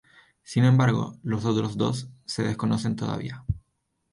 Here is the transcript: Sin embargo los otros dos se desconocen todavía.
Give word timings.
Sin 0.41 0.65
embargo 0.65 1.19
los 1.21 1.45
otros 1.45 1.77
dos 1.77 2.09
se 2.25 2.41
desconocen 2.41 2.95
todavía. 2.95 3.45